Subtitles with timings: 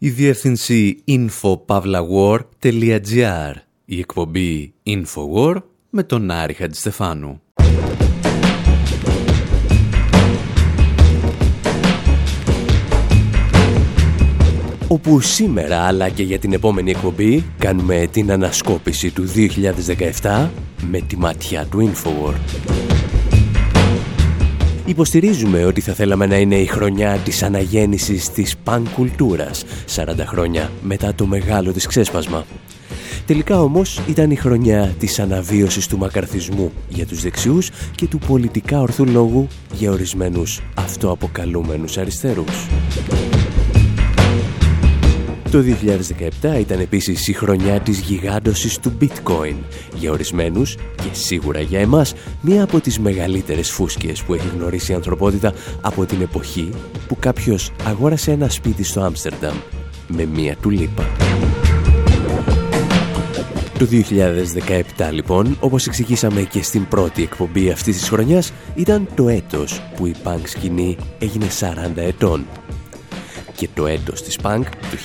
[0.00, 3.52] Η διεύθυνση infopavlawar.gr
[3.84, 5.54] Η εκπομπή Infowar
[5.90, 7.40] με τον Άρη Χατζηστεφάνου.
[14.88, 19.24] όπου σήμερα αλλά και για την επόμενη εκπομπή κάνουμε την ανασκόπηση του
[20.22, 20.48] 2017
[20.90, 22.34] με τη ματιά του Infowar.
[24.88, 29.64] Υποστηρίζουμε ότι θα θέλαμε να είναι η χρονιά της αναγέννησης της παν κουλτούρας
[29.96, 32.46] 40 χρόνια μετά το μεγάλο της ξέσπασμα.
[33.26, 38.80] Τελικά όμως ήταν η χρονιά της αναβίωσης του μακαρθισμού για τους δεξιούς και του πολιτικά
[38.80, 42.66] ορθού λόγου για ορισμένους αυτοαποκαλούμενους αριστερούς.
[45.50, 45.64] Το
[46.42, 49.54] 2017 ήταν επίσης η χρονιά της γιγάντωσης του bitcoin.
[49.94, 54.94] Για ορισμένους και σίγουρα για εμάς, μία από τις μεγαλύτερες φούσκες που έχει γνωρίσει η
[54.94, 56.70] ανθρωπότητα από την εποχή
[57.08, 59.56] που κάποιος αγόρασε ένα σπίτι στο Άμστερνταμ
[60.08, 61.06] με μία τουλίπα.
[63.78, 69.82] Το 2017 λοιπόν, όπως εξηγήσαμε και στην πρώτη εκπομπή αυτής της χρονιάς, ήταν το έτος
[69.96, 72.46] που η punk σκηνή έγινε 40 ετών
[73.58, 74.96] και το έτος της Punk του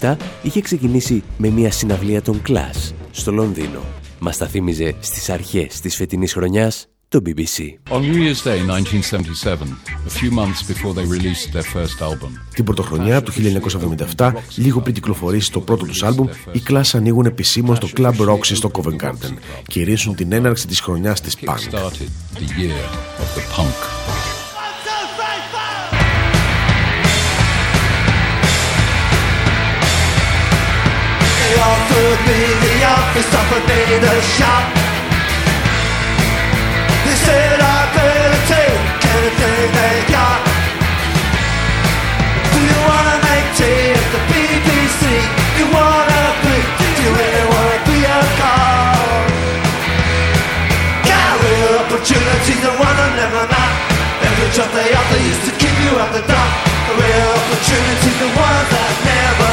[0.00, 3.80] 1977 είχε ξεκινήσει με μια συναυλία των Clash στο Λονδίνο.
[4.18, 7.94] Μας τα θύμιζε στις αρχές της φετινής χρονιάς το BBC.
[7.94, 12.30] On New Year's Day 1977, a few months before they released their first album.
[12.54, 13.32] Την πρωτοχρονιά του
[14.16, 18.54] 1977, λίγο πριν κυκλοφορήσει το πρώτο τους άλμπουμ, οι Clash ανοίγουν επισήμως στο Club Roxy
[18.54, 19.34] στο Covent Garden
[19.66, 21.56] και ηρίσουν την έναρξη της χρονιάς της Punk.
[31.72, 34.64] Offered me the office, offered me the shop.
[37.04, 38.82] They said I better take
[39.14, 40.40] anything they got.
[42.52, 45.00] Do you wanna make tea at the BBC?
[45.58, 46.56] You wanna be?
[46.78, 48.94] Do you really wanna be a car?
[51.10, 53.72] Got real opportunities, the one I never not.
[54.28, 56.50] Every job they offer used to keep you at the dock.
[57.02, 59.45] Real opportunities, the ones that never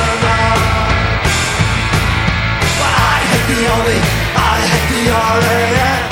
[3.54, 4.00] the only,
[4.34, 6.06] I hate the RAF.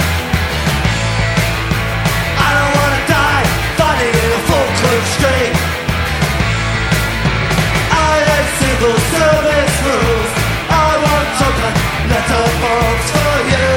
[2.38, 3.46] I don't wanna die
[3.82, 5.56] fighting in a full clerk straight.
[7.90, 10.32] I hate civil service rules.
[10.70, 11.74] I want token
[12.14, 13.70] letterbox for you.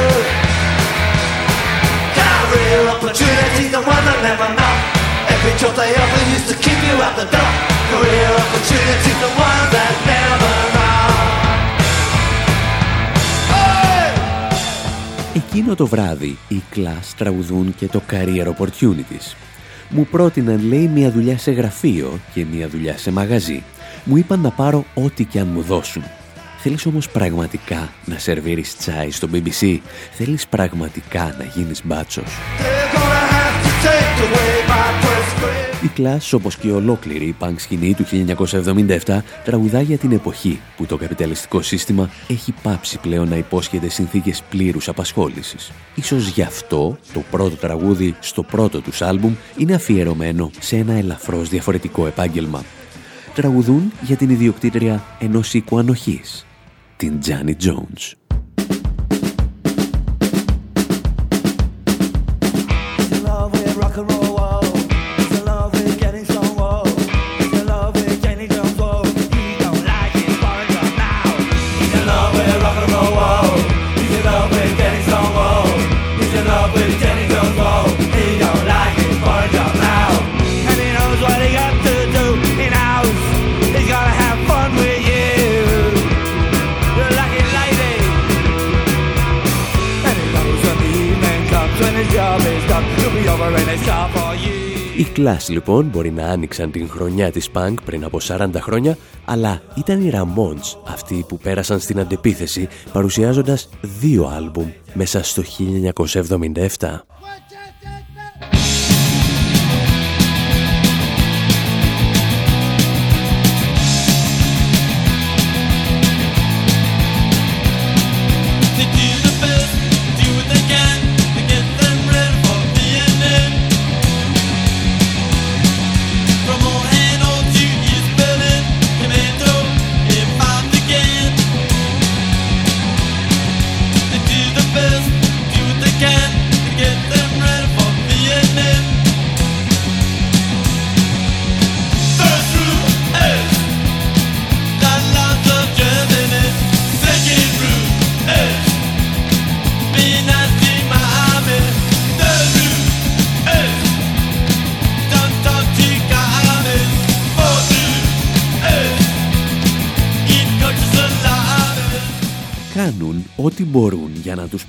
[2.21, 4.79] Got real opportunity, the one that never not.
[5.33, 7.53] Every job they offer used to keep you at the door.
[7.93, 10.54] Career opportunity, the one that never
[15.35, 19.35] Εκείνο το βράδυ οι Class τραγουδούν και το Career Opportunities.
[19.89, 23.63] Μου πρότειναν λέει μια δουλειά σε γραφείο και μια δουλειά σε μαγαζί.
[24.05, 26.03] Μου είπαν να πάρω ό,τι και αν μου δώσουν.
[26.59, 29.79] Θέλεις όμως πραγματικά να σερβίρεις τσάι στο BBC.
[30.13, 32.31] Θέλεις πραγματικά να γίνεις μπάτσος;
[35.85, 38.05] Η Clash, όπως και η ολόκληρη η punk σκηνή του
[39.05, 44.43] 1977, τραγουδά για την εποχή που το καπιταλιστικό σύστημα έχει πάψει πλέον να υπόσχεται συνθήκες
[44.51, 45.73] πλήρους απασχόλησης.
[45.95, 51.49] Ίσως γι' αυτό το πρώτο τραγούδι στο πρώτο τους άλμπουμ είναι αφιερωμένο σε ένα ελαφρώς
[51.49, 52.65] διαφορετικό επάγγελμα.
[53.35, 56.47] Τραγουδούν για την ιδιοκτήτρια ενός οίκου ανοχής,
[56.97, 58.24] την Τζάνι Jones.
[94.97, 99.63] Οι Clash λοιπόν μπορεί να άνοιξαν την χρονιά της punk πριν από 40 χρόνια, αλλά
[99.75, 105.43] ήταν οι Ramones αυτοί που πέρασαν στην αντεπίθεση παρουσιάζοντας δύο άλμπουμ μέσα στο
[106.79, 107.14] 1977.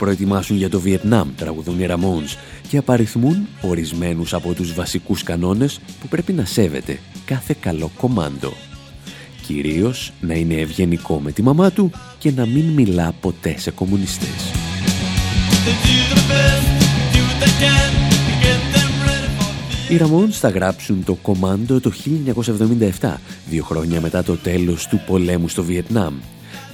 [0.06, 2.38] Προετοιμάσουν για το Βιετνάμ, τραγουδούν οι Ramones,
[2.68, 8.54] και απαριθμούν ορισμένους από τους βασικούς κανόνες που πρέπει να σέβεται κάθε καλό κομάντο.
[9.46, 14.52] Κυρίως να είναι ευγενικό με τη μαμά του και να μην μιλά ποτέ σε κομμουνιστές.
[19.90, 21.92] Οι Ramones θα γράψουν το κομάντο το
[23.00, 23.14] 1977,
[23.50, 26.14] δύο χρόνια μετά το τέλος του πολέμου στο Βιετνάμ.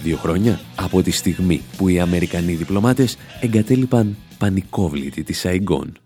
[0.04, 5.98] Δύο χρόνια από τη στιγμή που οι Αμερικανοί διπλωμάτες εγκατέλειπαν πανικόβλητη τη Σαϊγκόν.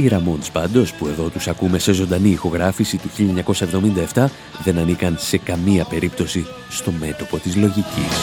[0.00, 3.08] Οι Ramones πάντως που εδώ τους ακούμε σε ζωντανή ηχογράφηση του
[4.14, 4.24] 1977
[4.64, 8.16] δεν ανήκαν σε καμία περίπτωση στο μέτωπο της λογικής.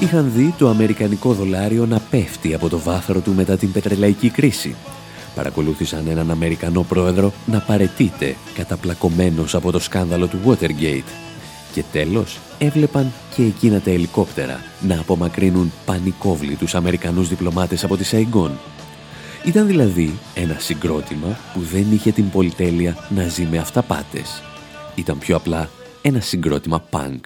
[0.00, 4.74] Είχαν δει το αμερικανικό δολάριο να πέφτει από το βάθρο του μετά την πετρελαϊκή κρίση.
[5.34, 11.27] Παρακολούθησαν έναν Αμερικανό πρόεδρο να παρετείται καταπλακωμένος από το σκάνδαλο του Watergate.
[11.78, 18.58] Και τέλος έβλεπαν και εκείνα τα ελικόπτερα να απομακρύνουν πανικόβλητους Αμερικανούς διπλωμάτες από τη Σαϊγκόν.
[19.44, 24.42] Ήταν δηλαδή ένα συγκρότημα που δεν είχε την πολυτέλεια να ζει με αυταπάτες.
[24.94, 25.70] Ήταν πιο απλά
[26.02, 27.20] ένα συγκρότημα punk.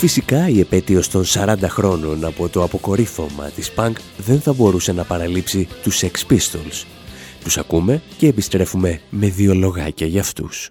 [0.00, 5.04] Φυσικά η επέτειος των 40 χρόνων από το αποκορύφωμα της Punk δεν θα μπορούσε να
[5.04, 6.84] παραλείψει τους Sex Pistols.
[7.44, 10.70] Τους ακούμε και επιστρέφουμε με δύο λογάκια για αυτούς.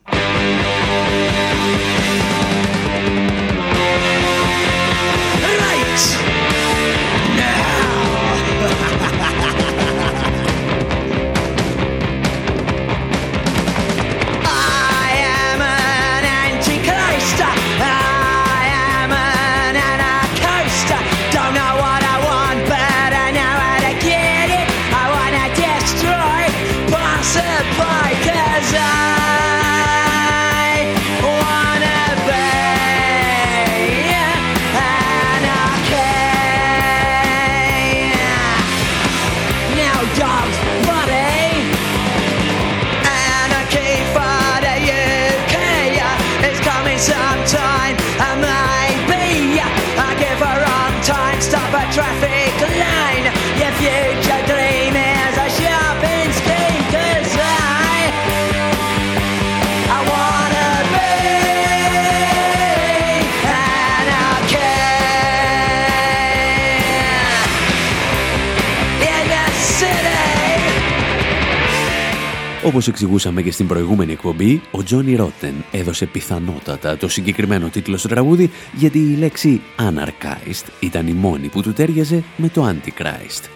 [72.70, 78.08] Όπως εξηγούσαμε και στην προηγούμενη εκπομπή, ο Τζόνι Ρότεν έδωσε πιθανότατα το συγκεκριμένο τίτλο στο
[78.08, 83.50] τραγούδι γιατί η λέξη Anarchist ήταν η μόνη που του τέριαζε με το Antichrist.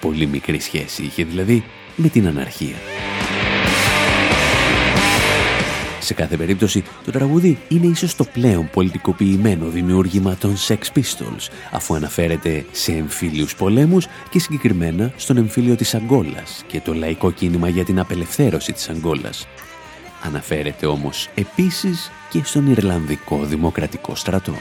[0.00, 1.64] Πολύ μικρή σχέση είχε δηλαδή
[1.96, 2.76] με την αναρχία.
[6.06, 11.94] Σε κάθε περίπτωση, το τραγούδι είναι ίσως το πλέον πολιτικοποιημένο δημιούργημα των Sex Pistols, αφού
[11.94, 17.84] αναφέρεται σε εμφύλιους πολέμους και συγκεκριμένα στον εμφύλιο της Αγκόλας και το λαϊκό κίνημα για
[17.84, 19.46] την απελευθέρωση της Αγκόλας.
[20.22, 24.54] Αναφέρεται όμως επίσης και στον Ιρλανδικό Δημοκρατικό Στρατό.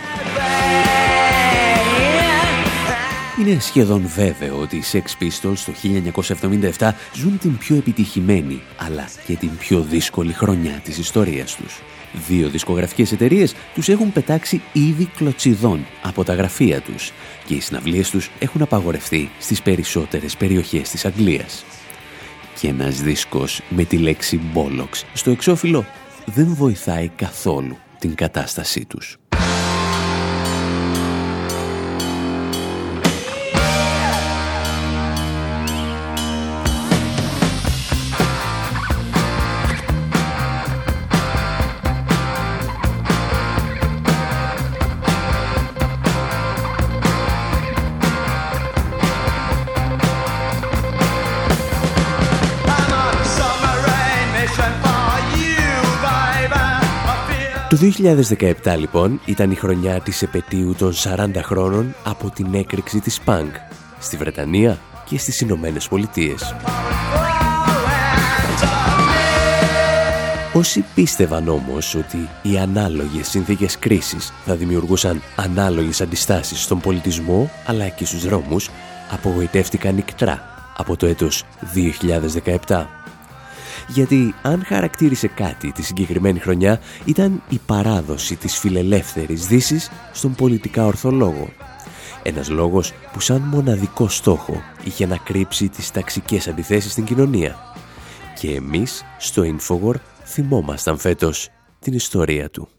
[3.40, 5.74] Είναι σχεδόν βέβαιο ότι οι Sex Pistols το
[6.80, 11.82] 1977 ζουν την πιο επιτυχημένη αλλά και την πιο δύσκολη χρονιά της ιστορίας τους.
[12.28, 17.12] Δύο δισκογραφικές εταιρείες τους έχουν πετάξει ήδη κλωτσιδών από τα γραφεία τους
[17.46, 21.66] και οι συναυλίες τους έχουν απαγορευτεί στις περισσότερες περιοχές της Αγγλίας.
[22.60, 25.86] Και ένας δίσκος με τη λέξη Bollocks στο εξώφυλλο
[26.26, 29.18] δεν βοηθάει καθόλου την κατάστασή τους.
[57.76, 57.82] Το
[58.64, 63.56] 2017 λοιπόν ήταν η χρονιά της επαιτίου των 40 χρόνων από την έκρηξη της Πανκ
[64.00, 66.56] στη Βρετανία και στις Ηνωμένες Πολιτείες.
[70.54, 77.88] Όσοι πίστευαν όμως ότι οι ανάλογες συνθήκες κρίσης θα δημιουργούσαν ανάλογες αντιστάσεις στον πολιτισμό αλλά
[77.88, 78.70] και στους δρόμους,
[79.12, 81.44] απογοητεύτηκαν νικτρά από το έτος
[82.68, 82.95] 2017.
[83.88, 90.86] Γιατί αν χαρακτήρισε κάτι τη συγκεκριμένη χρονιά ήταν η παράδοση της φιλελεύθερης δύσης στον πολιτικά
[90.86, 91.50] ορθολόγο.
[92.24, 97.56] Ένας λόγος που σαν μοναδικό στόχο είχε να κρύψει τις ταξικές αντιθέσεις στην κοινωνία.
[98.40, 102.70] Και εμείς στο Infowar θυμόμασταν φέτος την ιστορία του.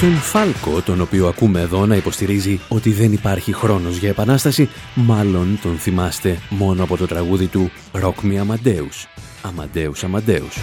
[0.00, 5.58] Τον Φάλκο, τον οποίο ακούμε εδώ να υποστηρίζει ότι δεν υπάρχει χρόνος για επανάσταση, μάλλον
[5.62, 9.06] τον θυμάστε μόνο από το τραγούδι του «Rock Me Amadeus».
[9.42, 10.56] Amadeus, Amadeus.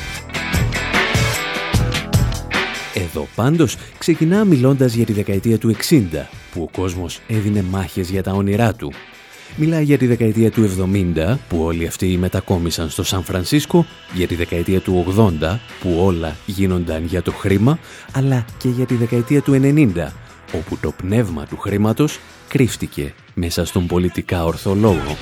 [2.94, 8.24] Εδώ πάντως ξεκινά μιλώντας για τη δεκαετία του 60, που ο κόσμος έδινε μάχες για
[8.24, 8.94] τα όνειρά του.
[9.58, 10.70] Μιλάει για τη δεκαετία του
[11.16, 16.36] 70, που όλοι αυτοί μετακόμισαν στο Σαν Φρανσίσκο, για τη δεκαετία του 80, που όλα
[16.46, 17.80] γίνονταν για το χρήμα,
[18.12, 20.08] αλλά και για τη δεκαετία του 90,
[20.54, 25.18] όπου το πνεύμα του χρήματος κρύφτηκε μέσα στον πολιτικά ορθολόγο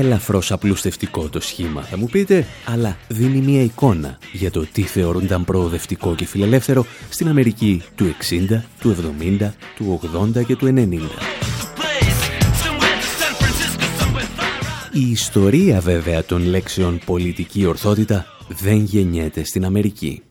[0.00, 5.44] ελαφρώς απλουστευτικό το σχήμα θα μου πείτε, αλλά δίνει μια εικόνα για το τι θεωρούνταν
[5.44, 8.14] προοδευτικό και φιλελεύθερο στην Αμερική του
[8.50, 8.96] 60, του
[9.40, 10.00] 70, του
[10.36, 10.90] 80 και του 90.
[14.92, 20.22] Η ιστορία βέβαια των λέξεων πολιτική ορθότητα δεν γεννιέται στην Αμερική.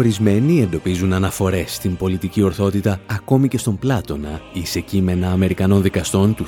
[0.00, 6.34] Ορισμένοι εντοπίζουν αναφορές στην πολιτική ορθότητα ακόμη και στον Πλάτωνα ή σε κείμενα Αμερικανών δικαστών
[6.34, 6.46] του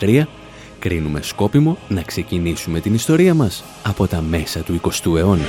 [0.00, 0.22] 1793,
[0.78, 5.44] κρίνουμε σκόπιμο να ξεκινήσουμε την ιστορία μας από τα μέσα του 20ου αιώνα.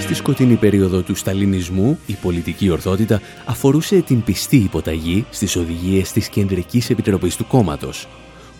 [0.00, 6.28] Στη σκοτεινή περίοδο του σταλινισμού, η πολιτική ορθότητα αφορούσε την πιστή υποταγή στις οδηγίες της
[6.28, 8.08] Κεντρικής Επιτροπής του Κόμματος.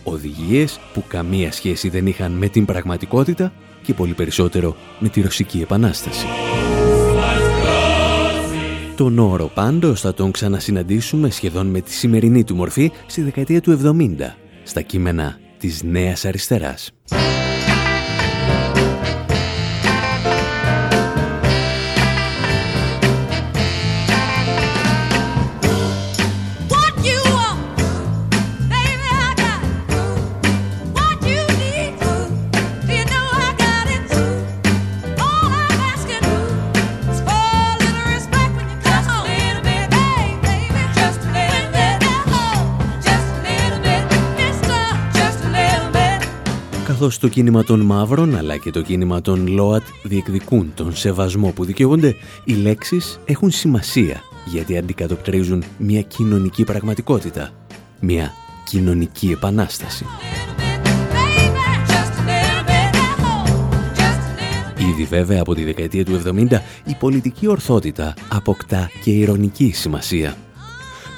[0.03, 5.61] Οδηγίες που καμία σχέση δεν είχαν με την πραγματικότητα και πολύ περισσότερο με τη Ρωσική
[5.61, 6.25] Επανάσταση.
[8.95, 13.79] Τον όρο πάντως θα τον ξανασυναντήσουμε σχεδόν με τη σημερινή του μορφή στη δεκαετία του
[13.83, 14.33] 70
[14.63, 16.91] στα κείμενα της Νέας Αριστεράς.
[47.01, 51.65] Καθώς το κίνημα των μαύρων αλλά και το κίνημα των ΛΟΑΤ διεκδικούν τον σεβασμό που
[51.65, 57.49] δικαιούνται, οι λέξεις έχουν σημασία γιατί αντικατοπτρίζουν μια κοινωνική πραγματικότητα,
[57.99, 58.33] μια
[58.65, 60.05] κοινωνική επανάσταση.
[64.91, 66.47] Ήδη βέβαια από τη δεκαετία του 70
[66.85, 70.35] η πολιτική ορθότητα αποκτά και ηρωνική σημασία.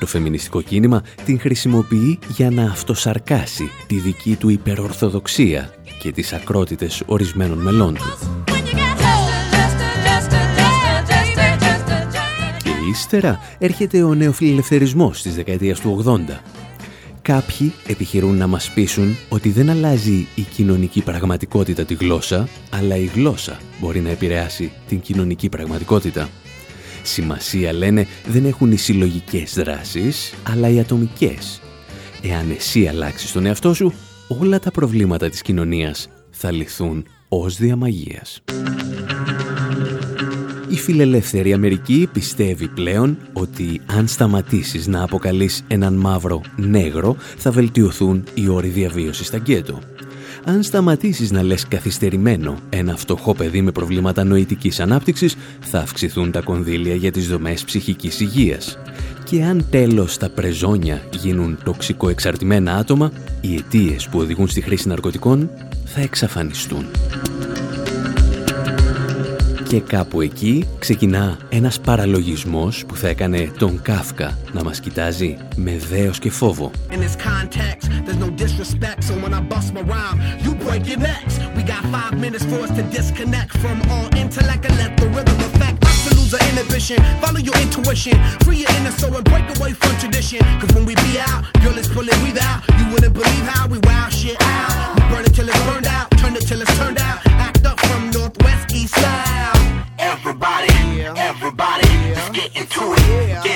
[0.03, 7.03] Το φεμινιστικό κίνημα την χρησιμοποιεί για να αυτοσαρκάσει τη δική του υπερορθοδοξία και τις ακρότητες
[7.05, 8.43] ορισμένων μελών του.
[12.63, 16.19] Και ύστερα έρχεται ο νεοφιλελευθερισμός της δεκαετίας του 80.
[17.21, 23.05] Κάποιοι επιχειρούν να μας πείσουν ότι δεν αλλάζει η κοινωνική πραγματικότητα τη γλώσσα, αλλά η
[23.05, 26.29] γλώσσα μπορεί να επηρεάσει την κοινωνική πραγματικότητα.
[27.03, 31.61] Σημασία, λένε, δεν έχουν οι συλλογικές δράσεις, αλλά οι ατομικές.
[32.21, 33.93] Εάν εσύ αλλάξεις τον εαυτό σου,
[34.27, 38.43] όλα τα προβλήματα της κοινωνίας θα λυθούν ως διαμαγείας.
[40.69, 48.23] Η φιλελεύθερη Αμερική πιστεύει πλέον ότι αν σταματήσεις να αποκαλείς έναν μαύρο νέγρο θα βελτιωθούν
[48.33, 49.79] οι όροι διαβίωσης στα γκέτο.
[50.45, 56.41] Αν σταματήσεις να λες καθυστερημένο ένα φτωχό παιδί με προβλήματα νοητικής ανάπτυξης θα αυξηθούν τα
[56.41, 58.77] κονδύλια για τις δομές ψυχικής υγείας.
[59.23, 64.87] Και αν τέλος τα πρεζόνια γίνουν τοξικό εξαρτημένα άτομα, οι αιτίες που οδηγούν στη χρήση
[64.87, 65.49] ναρκωτικών
[65.85, 66.85] θα εξαφανιστούν.
[69.73, 75.77] Και κάπου εκεί ξεκινά ένας παραλογισμός που θα έκανε τον Κάφκα να μας κοιτάζει με
[75.89, 76.71] δέος και φόβο.
[86.51, 86.99] inhibition.
[87.23, 90.41] Follow your intuition, free your inner soul and break away from tradition.
[90.59, 92.59] Cause when we be out, girl, it's pulling we out.
[92.79, 94.71] You wouldn't believe how we wow shit out.
[94.95, 97.17] We burn it till it's burned out, turn it till it's turned out.
[97.47, 99.62] Act up from northwest, east side.
[100.05, 103.52] Everybody, everybody, let's get into it.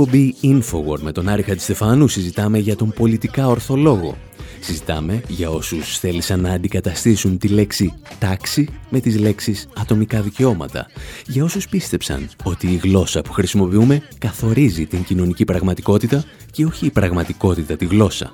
[0.00, 4.16] Εκπομπή Infowar με τον Άρη Χατζηστεφάνου συζητάμε για τον πολιτικά ορθολόγο.
[4.60, 10.86] Συζητάμε για όσους θέλησαν να αντικαταστήσουν τη λέξη τάξη με τις λέξεις ατομικά δικαιώματα.
[11.26, 16.90] Για όσους πίστεψαν ότι η γλώσσα που χρησιμοποιούμε καθορίζει την κοινωνική πραγματικότητα και όχι η
[16.90, 18.32] πραγματικότητα τη γλώσσα.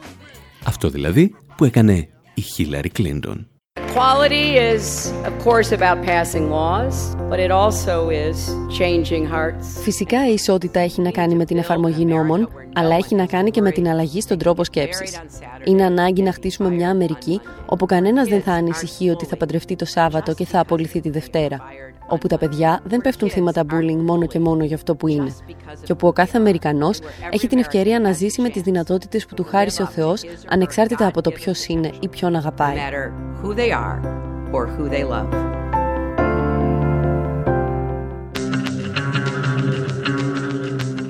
[0.64, 3.54] Αυτό δηλαδή που έκανε η Χίλαρη Κλίντον.
[3.93, 8.38] Equality is, of course, about passing laws, but it also is
[8.80, 9.82] changing hearts.
[9.82, 13.61] Φυσικά η ισότητα έχει να κάνει με την εφαρμογή νόμων, αλλά έχει να κάνει και
[13.61, 15.21] με την αλλαγή στον τρόπο σκέψης.
[15.65, 19.85] Είναι ανάγκη να χτίσουμε μια Αμερική όπου κανένας δεν θα ανησυχεί ότι θα παντρευτεί το
[19.85, 21.61] Σάββατο και θα απολυθεί τη Δευτέρα
[22.07, 25.35] όπου τα παιδιά δεν πέφτουν θύματα bullying μόνο και μόνο για αυτό που είναι.
[25.85, 29.45] Και όπου ο κάθε Αμερικανός έχει την ευκαιρία να ζήσει με τις δυνατότητες που του
[29.45, 32.77] χάρισε ο Θεός, ανεξάρτητα από το ποιος είναι ή ποιον αγαπάει.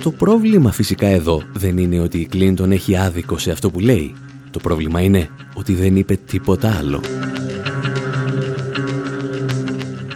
[0.04, 4.14] Το πρόβλημα φυσικά εδώ δεν είναι ότι η Κλίντον έχει άδικο σε αυτό που λέει.
[4.50, 7.00] Το πρόβλημα είναι ότι δεν είπε τίποτα άλλο.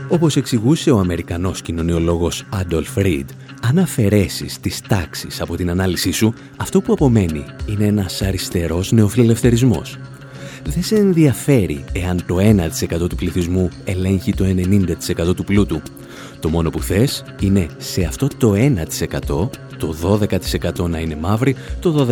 [0.09, 3.29] Όπως εξηγούσε ο Αμερικανός κοινωνιολόγος Άντολφ Ρίντ,
[3.63, 9.99] αν αφαιρέσεις τις τάξεις από την ανάλυση σου, αυτό που απομένει είναι ένας αριστερός νεοφιλελευθερισμός.
[10.65, 15.81] Δεν σε ενδιαφέρει εάν το 1% του πληθυσμού ελέγχει το 90% του πλούτου.
[16.41, 19.49] Το μόνο που θες είναι σε αυτό το 1%
[19.79, 20.19] το
[20.81, 22.07] 12% να είναι μαύροι, το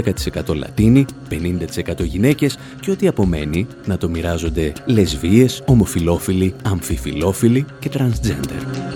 [0.49, 8.87] 12% λατίνοι, 50% γυναίκες και ό,τι απομένει να το μοιράζονται λεσβίες, ομοφιλόφιλοι, αμφιφιλόφιλοι και transgender.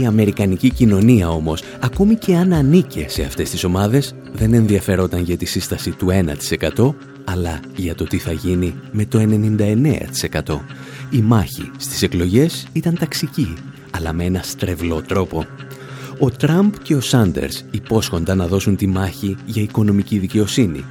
[0.00, 5.36] Η αμερικανική κοινωνία όμως, ακόμη και αν ανήκε σε αυτές τις ομάδες, δεν ενδιαφερόταν για
[5.36, 6.08] τη σύσταση του
[6.76, 6.94] 1%,
[7.24, 10.60] αλλά για το τι θα γίνει με το 99%.
[11.10, 13.54] Η μάχη στις εκλογές ήταν ταξική
[13.96, 15.46] αλλά με ένα στρεβλό τρόπο.
[16.18, 20.84] Ο Τραμπ και ο Σάντερς υπόσχονταν να δώσουν τη μάχη για οικονομική δικαιοσύνη.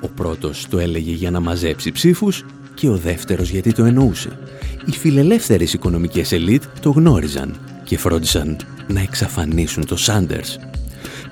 [0.00, 4.38] Ο πρώτος το έλεγε για να μαζέψει ψήφους και ο δεύτερος γιατί το εννοούσε.
[4.84, 7.54] Οι φιλελεύθερες οικονομικές ελίτ το γνώριζαν
[7.84, 10.58] και φρόντισαν να εξαφανίσουν το Σάντερς.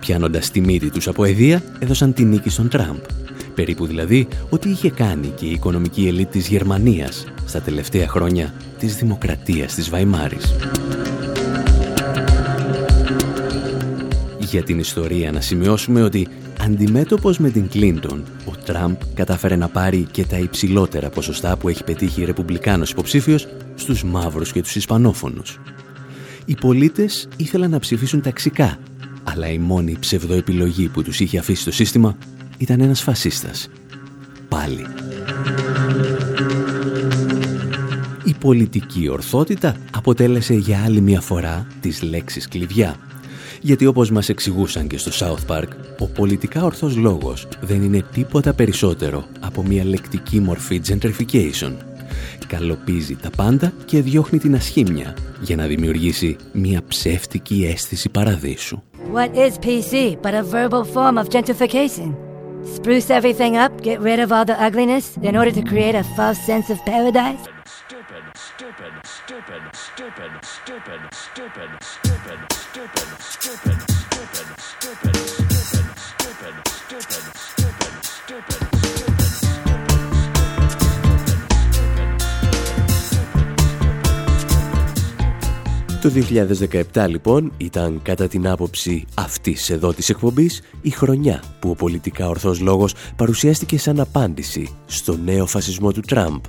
[0.00, 2.98] Πιάνοντας τη μύτη τους από αιδεία, έδωσαν τη νίκη στον Τραμπ.
[3.54, 8.96] Περίπου δηλαδή ότι είχε κάνει και η οικονομική ελίτ της Γερμανίας στα τελευταία χρόνια της
[8.96, 10.54] δημοκρατίας της Βαϊμάρης.
[14.38, 16.28] Για την ιστορία να σημειώσουμε ότι
[16.60, 21.84] αντιμέτωπος με την Κλίντον, ο Τραμπ κατάφερε να πάρει και τα υψηλότερα ποσοστά που έχει
[21.84, 25.60] πετύχει η Ρεπουμπλικάνος υποψήφιος στους μαύρους και τους Ισπανόφωνους.
[26.44, 28.76] Οι πολίτες ήθελαν να ψηφίσουν ταξικά,
[29.24, 32.16] αλλά η μόνη ψευδοεπιλογή που τους είχε αφήσει το σύστημα
[32.58, 33.68] ήταν ένας φασίστας.
[34.48, 34.86] Πάλι.
[38.42, 42.96] Η πολιτική ορθότητα αποτέλεσε για άλλη μια φορά τις λέξεις κλειδιά.
[43.60, 48.52] Γιατί όπως μας εξηγούσαν και στο South Park, ο πολιτικά ορθός λόγος δεν είναι τίποτα
[48.52, 51.72] περισσότερο από μια λεκτική μορφή gentrification.
[52.46, 58.82] Καλοπίζει τα πάντα και διώχνει την ασχήμια για να δημιουργήσει μια ψεύτικη αίσθηση παραδείσου.
[59.12, 62.14] What is PC but a verbal form of gentrification?
[62.76, 66.40] Spruce everything up, get rid of all the ugliness in order to create a false
[66.50, 67.51] sense of paradise?
[68.82, 71.02] Stupid, stupid.
[86.02, 86.12] Το
[86.94, 92.28] 2017 λοιπόν ήταν κατά την άποψη αυτής εδώ της εκπομπής η χρονιά που ο πολιτικά
[92.28, 96.44] ορθός λόγος παρουσιάστηκε σαν απάντηση στο νέο φασισμό του Τραμπ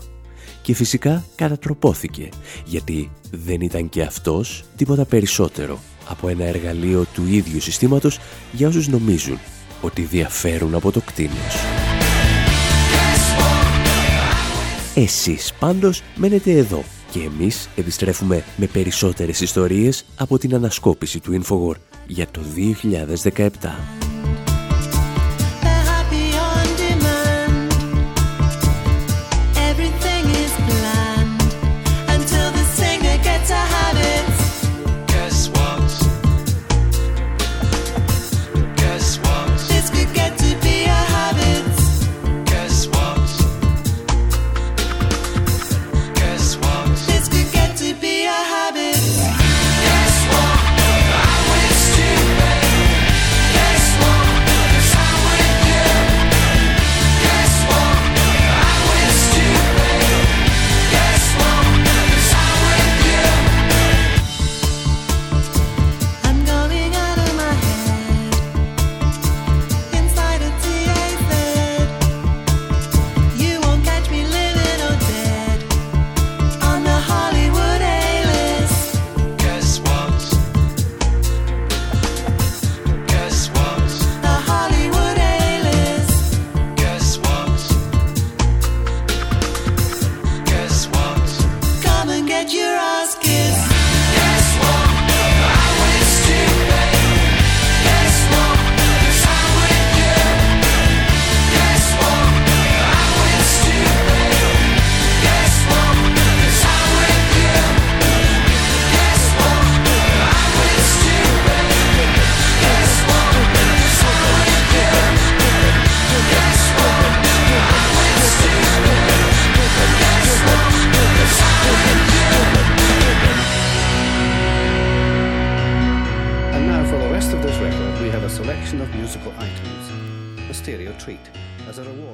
[0.64, 2.30] και φυσικά κατατροπώθηκε
[2.66, 8.20] γιατί δεν ήταν και αυτός τίποτα περισσότερο από ένα εργαλείο του ίδιου συστήματος
[8.52, 9.40] για όσους νομίζουν
[9.82, 11.56] ότι διαφέρουν από το κτίνος.
[14.96, 21.76] Εσείς πάντως μένετε εδώ και εμείς επιστρέφουμε με περισσότερες ιστορίες από την ανασκόπηση του Infowar
[22.08, 22.42] για το
[23.26, 24.13] 2017.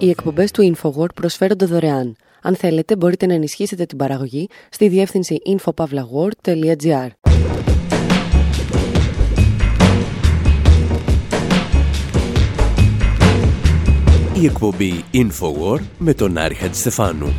[0.10, 2.16] Οι εκπομπές του InfoWord προσφέρονται δωρεάν.
[2.42, 7.08] Αν θέλετε, μπορείτε να ενισχύσετε την παραγωγή στη διεύθυνση infopavlagor.gr.
[14.42, 17.34] Η εκπομπή InfoWord με τον Άρη Χατζηστεφάνου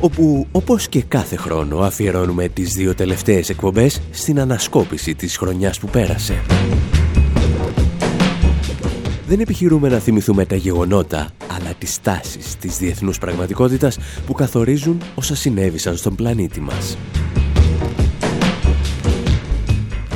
[0.00, 5.88] όπου όπως και κάθε χρόνο αφιερώνουμε τις δύο τελευταίες εκπομπές στην ανασκόπηση της χρονιάς που
[5.88, 6.42] πέρασε.
[9.28, 15.36] Δεν επιχειρούμε να θυμηθούμε τα γεγονότα, αλλά τις τάσεις της διεθνούς πραγματικότητας που καθορίζουν όσα
[15.36, 16.96] συνέβησαν στον πλανήτη μας.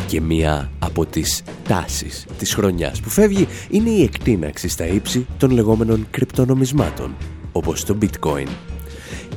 [0.07, 5.51] Και μία από τις τάσεις της χρονιάς που φεύγει είναι η εκτείναξη στα ύψη των
[5.51, 7.17] λεγόμενων κρυπτονομισμάτων,
[7.53, 8.49] όπως το bitcoin.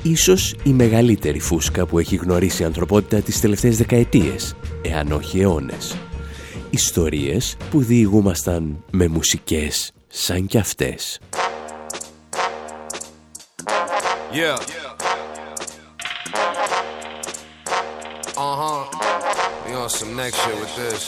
[0.04, 5.96] Ίσως η μεγαλύτερη φούσκα που έχει γνωρίσει η ανθρωπότητα τις τελευταίες δεκαετίες, εάν όχι αιώνες
[6.73, 11.19] ιστορίες που διηγούμασταν με μουσικές σαν κι αυτές.
[14.33, 14.59] Yeah.
[18.37, 18.85] Uh-huh.
[19.67, 21.03] We on some next shit with this.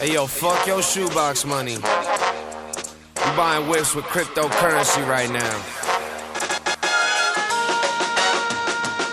[0.00, 1.76] Hey yo, fuck your shoebox money.
[3.24, 5.54] You buying whips with cryptocurrency right now.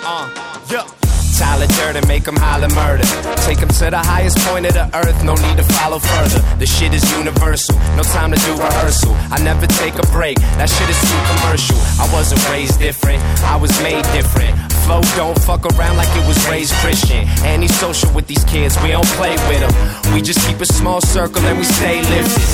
[0.03, 0.29] Uh,
[0.69, 0.98] yeah.
[1.40, 3.08] Tyler Durden, make them holler murder.
[3.48, 6.44] Take them to the highest point of the earth, no need to follow further.
[6.60, 9.16] The shit is universal, no time to do rehearsal.
[9.32, 11.80] I never take a break, that shit is too commercial.
[11.96, 14.52] I wasn't raised different, I was made different.
[14.84, 17.24] Flow don't fuck around like it was raised Christian.
[17.40, 19.72] Antisocial with these kids, we don't play with them.
[20.12, 22.48] We just keep a small circle and we stay lifted.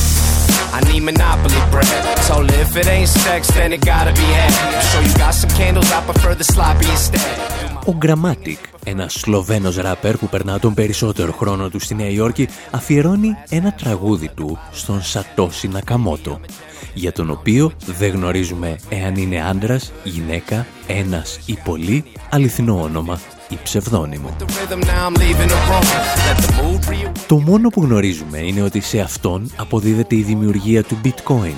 [0.70, 1.90] I need monopoly bread.
[2.30, 4.54] Told if it ain't sex, then it gotta be head.
[4.94, 7.65] So you got some candles, I prefer the sloppy instead.
[7.86, 13.36] Ο Grammatic, ένας Σλοβαίνος ράπερ που περνά τον περισσότερο χρόνο του στη Νέα Υόρκη, αφιερώνει
[13.48, 16.40] ένα τραγούδι του στον Σατόση Νακαμότο,
[16.94, 23.58] για τον οποίο δεν γνωρίζουμε εάν είναι άντρας, γυναίκα, ένας ή πολύ, αληθινό όνομα ή
[23.62, 24.36] ψευδόνυμο.
[27.26, 31.54] Το μόνο που γνωρίζουμε είναι ότι σε αυτόν αποδίδεται η δημιουργία του bitcoin,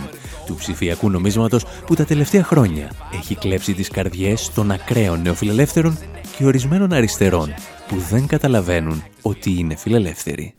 [0.48, 5.98] του ψηφιακού νομίσματος που τα τελευταία χρόνια έχει κλέψει τις καρδιές των ακραίων νεοφιλελεύθερων
[6.36, 7.54] και ορισμένων αριστερών
[7.88, 10.54] που δεν καταλαβαίνουν ότι είναι φιλελεύθεροι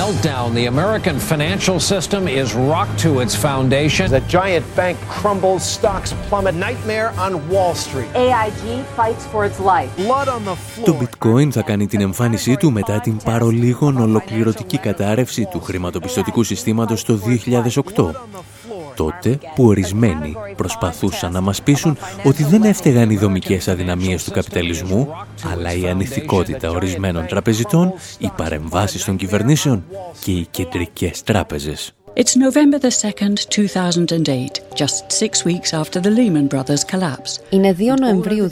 [0.00, 0.54] meltdown.
[0.54, 4.10] The American financial system is rocked to its foundation.
[4.10, 6.54] The giant bank crumbles, stocks plummet.
[6.54, 8.10] Nightmare on Wall Street.
[8.14, 8.62] AIG
[8.96, 9.90] fights for its life.
[9.96, 10.84] Blood on the floor.
[10.84, 17.04] Το bitcoin θα κάνει την εμφάνισή του μετά την παρολίγων ολοκληρωτική κατάρρευση του χρηματοπιστωτικού συστήματος
[17.04, 17.18] το
[17.94, 18.10] 2008
[18.96, 25.08] τότε που ορισμένοι προσπαθούσαν να μας πείσουν ότι δεν έφταιγαν οι δομικές αδυναμίες του καπιταλισμού,
[25.52, 29.84] αλλά η ανηθικότητα ορισμένων τραπεζιτών, οι παρεμβάσεις των κυβερνήσεων
[30.24, 31.94] και οι κεντρικές τράπεζες.
[32.16, 37.40] It's November the 2nd, 2008, just six weeks after the Lehman Brothers collapse.
[37.50, 38.48] Είναι 2 Νοεμβρίου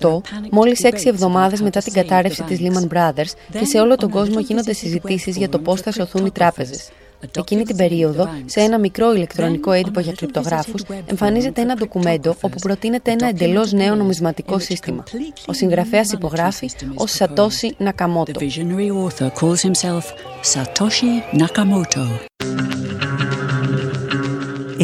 [0.00, 4.40] 2008, μόλις έξι εβδομάδες μετά την κατάρρευση της Lehman Brothers και σε όλο τον κόσμο
[4.40, 6.88] γίνονται συζητήσεις για το πώς θα σωθούν οι τράπεζες.
[7.36, 13.10] Εκείνη την περίοδο, σε ένα μικρό ηλεκτρονικό έντυπο για κρυπτογράφους, εμφανίζεται ένα ντοκουμέντο όπου προτείνεται
[13.10, 15.04] ένα εντελώς νέο νομισματικό σύστημα.
[15.46, 18.40] Ο συγγραφέας υπογράφει ως Σατώση Νακαμότο.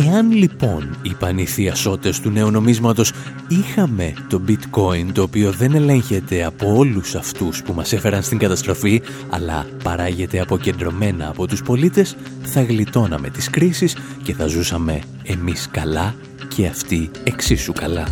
[0.06, 3.12] Εάν λοιπόν οι πανηθιασότες του νέου νομίσματος
[3.48, 9.02] είχαμε το bitcoin το οποίο δεν ελέγχεται από όλους αυτούς που μας έφεραν στην καταστροφή
[9.30, 16.14] αλλά παράγεται αποκεντρωμένα από τους πολίτες θα γλιτώναμε τις κρίσεις και θα ζούσαμε εμείς καλά
[16.56, 18.08] και αυτοί εξίσου καλά.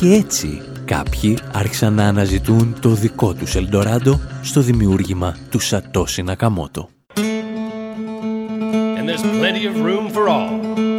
[0.00, 6.88] Και έτσι κάποιοι άρχισαν να αναζητούν το δικό τους Ελντοράντο στο δημιούργημα του Σατώση Νακαμότο.
[8.98, 10.93] And there's plenty of room for all.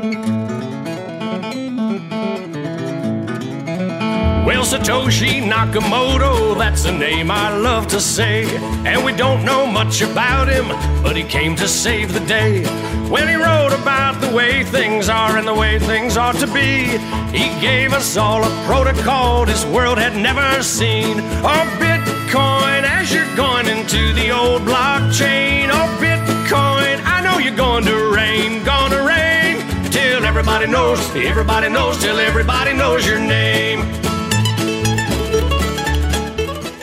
[4.65, 8.45] Satoshi Nakamoto, that's a name I love to say.
[8.83, 10.67] And we don't know much about him,
[11.03, 12.65] but he came to save the day.
[13.07, 16.97] When he wrote about the way things are and the way things ought to be,
[17.31, 21.19] he gave us all a protocol this world had never seen.
[21.43, 25.69] Oh, Bitcoin, as you're going into the old blockchain.
[25.71, 29.63] Oh, Bitcoin, I know you're going to rain, gonna rain.
[29.91, 34.04] Till everybody knows, everybody knows, till everybody knows your name.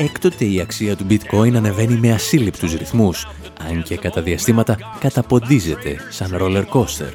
[0.04, 3.28] Έκτοτε η αξία του bitcoin ανεβαίνει με ασύλληπτους ρυθμούς,
[3.70, 7.12] αν και κατά διαστήματα καταποντίζεται σαν roller coaster.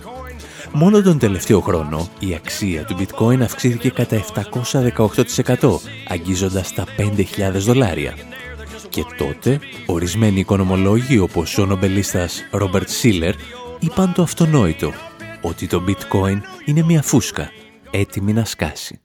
[0.74, 4.24] Μόνο τον τελευταίο χρόνο η αξία του bitcoin αυξήθηκε κατά
[5.62, 8.14] 718%, αγγίζοντας τα 5.000 δολάρια.
[8.90, 13.34] Και τότε, ορισμένοι οικονομολόγοι όπως ο νομπελίστας Ρόμπερτ Σίλερ
[13.80, 14.94] είπαν το αυτονόητο,
[15.42, 17.52] ότι το bitcoin είναι μια φούσκα,
[17.92, 19.00] έτοιμη να σκάσει.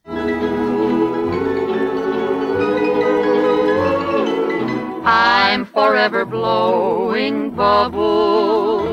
[5.05, 8.87] I'm forever blowing bubbles,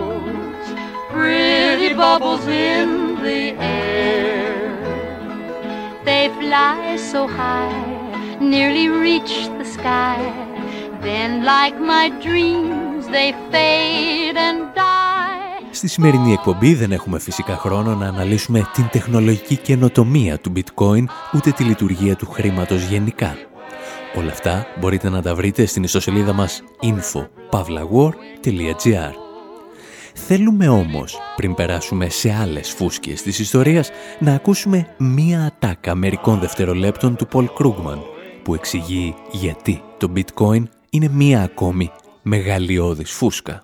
[1.11, 4.75] pretty bubbles in the air.
[6.03, 10.19] They fly so high, nearly reach the sky.
[11.03, 15.19] Then, like my dreams, they fade and die.
[15.71, 21.03] Στη σημερινή εκπομπή δεν έχουμε φυσικά χρόνο να αναλύσουμε την τεχνολογική καινοτομία του bitcoin
[21.35, 23.35] ούτε τη λειτουργία του χρήματος γενικά.
[24.15, 29.11] Όλα αυτά μπορείτε να τα βρείτε στην ιστοσελίδα μας info.pavlawar.gr
[30.13, 37.15] Θέλουμε όμως, πριν περάσουμε σε άλλες φούσκες της ιστορίας, να ακούσουμε μία ατάκα μερικών δευτερολέπτων
[37.15, 37.99] του Πολ Κρούγμαν,
[38.43, 41.91] που εξηγεί γιατί το bitcoin είναι μία ακόμη
[42.21, 43.63] μεγαλειώδης φούσκα.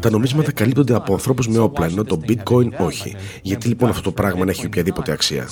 [0.00, 3.16] Τα νομίσματα καλύπτονται από ανθρώπους με όπλα, ενώ το bitcoin όχι.
[3.42, 5.48] Γιατί λοιπόν αυτό το πράγμα να έχει οποιαδήποτε αξία;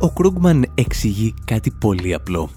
[0.00, 2.50] Ο Κρούγκμαν εξηγεί κάτι πολύ απλό.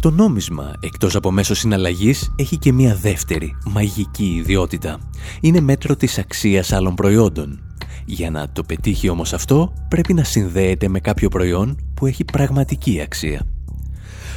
[0.00, 4.98] Το νόμισμα, εκτός από μέσο συναλλαγής, έχει και μία δεύτερη, μαγική ιδιότητα.
[5.40, 7.60] Είναι μέτρο της αξίας άλλων προϊόντων.
[8.04, 13.00] Για να το πετύχει όμως αυτό, πρέπει να συνδέεται με κάποιο προϊόν που έχει πραγματική
[13.00, 13.46] αξία.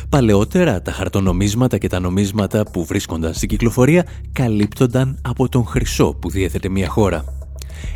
[0.09, 6.29] Παλαιότερα, τα χαρτονομίσματα και τα νομίσματα που βρίσκονταν στην κυκλοφορία καλύπτονταν από τον χρυσό που
[6.29, 7.38] διέθετε μια χώρα.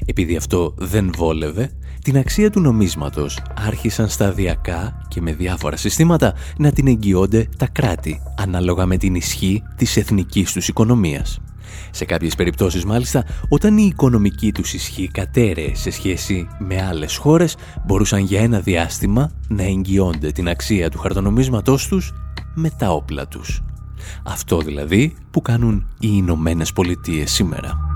[0.05, 1.71] Επειδή αυτό δεν βόλευε,
[2.03, 8.21] την αξία του νομίσματος άρχισαν σταδιακά και με διάφορα συστήματα να την εγγυώνται τα κράτη,
[8.37, 11.39] ανάλογα με την ισχύ της εθνικής τους οικονομίας.
[11.91, 17.55] Σε κάποιες περιπτώσεις μάλιστα, όταν η οικονομική τους ισχύ κατέρεε σε σχέση με άλλες χώρες,
[17.85, 22.13] μπορούσαν για ένα διάστημα να εγγυώνται την αξία του χαρτονομίσματός τους
[22.55, 23.63] με τα όπλα τους.
[24.23, 27.91] Αυτό δηλαδή που κάνουν οι Ηνωμένες Πολιτείες σήμερα.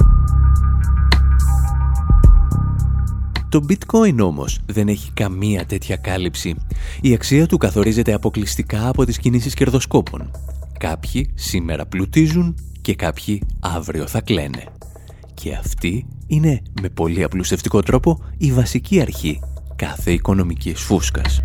[3.50, 6.56] Το bitcoin όμως δεν έχει καμία τέτοια κάλυψη.
[7.02, 10.32] Η αξία του καθορίζεται αποκλειστικά από τις κινήσεις κερδοσκόπων.
[10.80, 14.64] Κάποιοι σήμερα πλουτίζουν και κάποιοι αύριο θα κλαίνε.
[15.34, 19.40] Και αυτή είναι με πολύ απλουστευτικό τρόπο η βασική αρχή
[19.76, 21.42] κάθε οικονομικής φούσκας.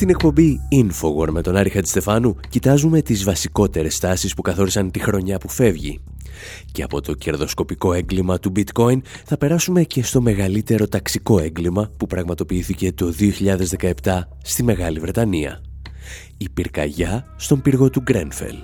[0.00, 5.38] Στην εκπομπή Infowar με τον Άρη Χατζηστεφάνου κοιτάζουμε τις βασικότερες τάσεις που καθόρισαν τη χρονιά
[5.38, 6.00] που φεύγει.
[6.72, 12.06] Και από το κερδοσκοπικό έγκλημα του bitcoin θα περάσουμε και στο μεγαλύτερο ταξικό έγκλημα που
[12.06, 13.14] πραγματοποιήθηκε το
[14.02, 15.60] 2017 στη Μεγάλη Βρετανία.
[16.36, 18.56] Η πυρκαγιά στον πύργο του Γκρένφελ.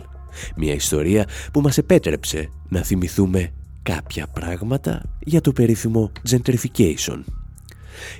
[0.56, 7.22] Μια ιστορία που μας επέτρεψε να θυμηθούμε κάποια πράγματα για το περίφημο gentrification.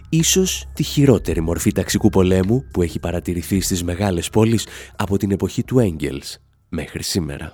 [0.08, 5.64] Ίσως τη χειρότερη μορφή ταξικού πολέμου που έχει παρατηρηθεί στις μεγάλες πόλεις από την εποχή
[5.64, 7.52] του Έγγελς μέχρι σήμερα.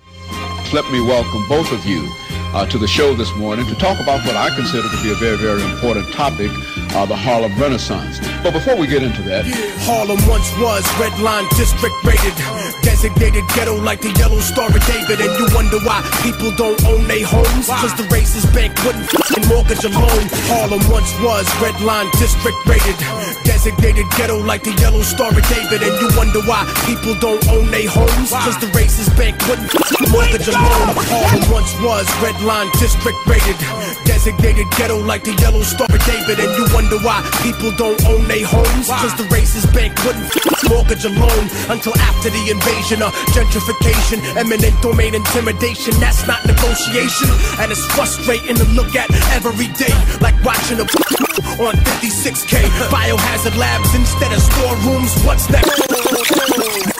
[0.72, 2.21] Let me welcome both of you
[2.54, 5.14] uh, to the show this morning to talk about what I consider to be a
[5.16, 6.50] very, very important topic,
[6.94, 8.20] uh, the Harlem Renaissance.
[8.42, 9.44] But before we get into that,
[9.88, 12.34] Harlem once was red line district rated,
[12.82, 17.08] designated ghetto like the Yellow Star of David, and you wonder why people don't own
[17.08, 20.24] their homes, cause the racist bank wouldn't f***ing mortgage a loan.
[20.52, 22.98] Harlem once was red line district rated,
[23.44, 27.70] designated ghetto like the Yellow Star of David, and you wonder why people don't own
[27.72, 30.92] their homes, cause the racist bank wouldn't f***ing mortgage a loan.
[31.08, 33.56] Harlem once was red line district rated,
[34.04, 38.26] designated ghetto like the Yellow Star of David, and you wonder why people don't own
[38.26, 43.02] their homes, cause the racist bank wouldn't f***ing mortgage a loan until after the invasion
[43.02, 45.94] of gentrification, eminent domain intimidation.
[46.00, 47.30] That's not negotiation,
[47.62, 50.86] and it's frustrating to look at every day, like watching a
[51.62, 55.14] on 56k biohazard labs instead of storerooms.
[55.22, 56.91] What's next?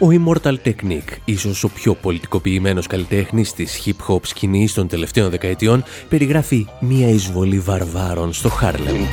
[0.00, 6.66] Ο Immortal Technique, ίσως ο πιο πολιτικοποιημένος καλλιτέχνης της hip-hop σκηνής των τελευταίων δεκαετιών, περιγράφει
[6.80, 9.04] μία εισβολή βαρβάρων στο Χάρλεμ.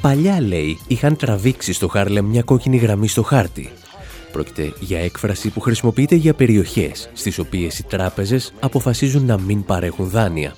[0.00, 3.70] Παλιά, λέει, είχαν τραβήξει στο Χάρλεμ μια κόκκινη γραμμή στο χάρτη.
[4.32, 10.08] Πρόκειται για έκφραση που χρησιμοποιείται για περιοχές στις οποίες οι τράπεζες αποφασίζουν να μην παρέχουν
[10.08, 10.54] δάνεια.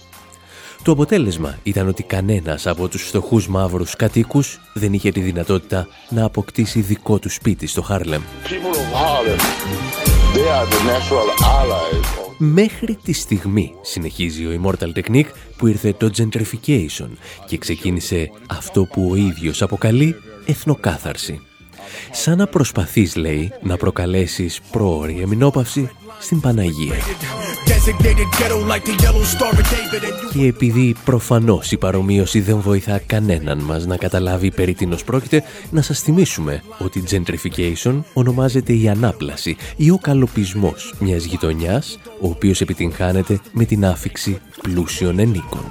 [0.83, 6.25] Το αποτέλεσμα ήταν ότι κανένας από τους φτωχούς μαύρους κατοίκους δεν είχε τη δυνατότητα να
[6.25, 8.23] αποκτήσει δικό του σπίτι στο Χάρλεμ.
[12.38, 17.09] Μέχρι τη στιγμή, συνεχίζει ο Immortal Technique, που ήρθε το gentrification
[17.47, 20.14] και ξεκίνησε αυτό που ο ίδιος αποκαλεί
[20.47, 21.40] εθνοκάθαρση.
[22.11, 25.90] Σαν να προσπαθείς, λέει, να προκαλέσεις πρόωρη εμεινόπαυση
[26.21, 26.95] στην Παναγία.
[30.33, 35.83] Και επειδή προφανώς η παρομοίωση δεν βοηθά κανέναν μας να καταλάβει περί τίνος πρόκειται, να
[35.83, 43.40] σας θυμίσουμε ότι gentrification ονομάζεται η ανάπλαση ή ο καλοπισμός μιας γειτονιάς, ο οποίος επιτυγχάνεται
[43.52, 45.64] με την άφηξη πλούσιων ενίκων.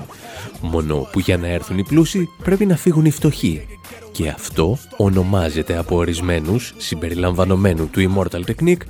[0.61, 3.67] Μόνο που για να έρθουν οι πλούσιοι πρέπει να φύγουν οι φτωχοί.
[4.11, 8.81] Και αυτό ονομάζεται από ορισμένους, συμπεριλαμβανομένου του Immortal Technique,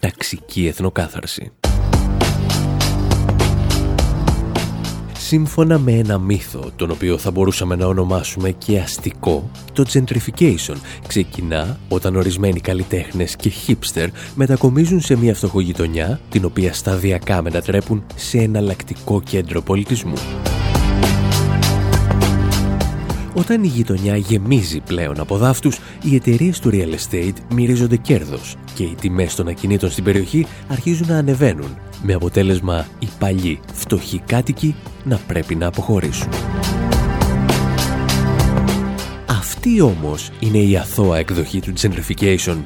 [0.00, 1.52] ταξική εθνοκάθαρση.
[5.28, 11.78] Σύμφωνα με ένα μύθο, τον οποίο θα μπορούσαμε να ονομάσουμε και αστικό, το gentrification ξεκινά
[11.88, 19.20] όταν ορισμένοι καλλιτέχνες και hipster μετακομίζουν σε μια φτωχογειτονιά, την οποία σταδιακά μετατρέπουν σε εναλλακτικό
[19.20, 20.16] κέντρο πολιτισμού.
[23.34, 28.82] Όταν η γειτονιά γεμίζει πλέον από δάφτους, οι εταιρείες του real estate μυρίζονται κέρδος και
[28.82, 34.74] οι τιμές των ακινήτων στην περιοχή αρχίζουν να ανεβαίνουν, με αποτέλεσμα οι παλιοί φτωχοί κάτοικοι
[35.04, 36.28] να πρέπει να αποχωρήσουν.
[39.26, 42.56] Αυτή όμως είναι η αθώα εκδοχή του gentrification.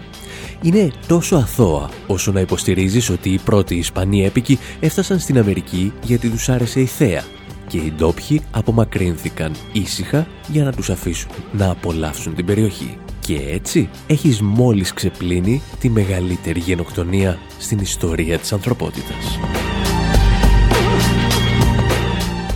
[0.62, 6.28] Είναι τόσο αθώα όσο να υποστηρίζεις ότι οι πρώτοι Ισπανοί έπικοι έφτασαν στην Αμερική γιατί
[6.28, 7.24] τους άρεσε η θέα
[7.66, 12.98] και οι ντόπιοι απομακρύνθηκαν ήσυχα για να τους αφήσουν να απολαύσουν την περιοχή.
[13.26, 19.38] Και έτσι έχεις μόλις ξεπλύνει τη μεγαλύτερη γενοκτονία στην ιστορία της ανθρωπότητας.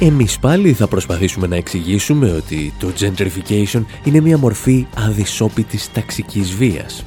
[0.01, 7.05] Εμείς πάλι θα προσπαθήσουμε να εξηγήσουμε ότι το gentrification είναι μια μορφή αδυσόπιτης ταξικής βίας